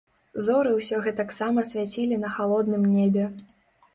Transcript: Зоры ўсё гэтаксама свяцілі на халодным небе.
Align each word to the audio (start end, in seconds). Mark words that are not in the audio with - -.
Зоры 0.45 0.69
ўсё 0.77 1.01
гэтаксама 1.07 1.65
свяцілі 1.71 2.17
на 2.23 2.31
халодным 2.37 2.87
небе. 2.95 3.29